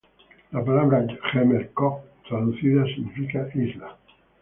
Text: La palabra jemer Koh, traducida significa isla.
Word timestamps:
La 0.51 0.65
palabra 0.65 1.05
jemer 1.31 1.69
Koh, 1.75 2.01
traducida 2.27 2.83
significa 2.85 3.47
isla. 3.53 3.97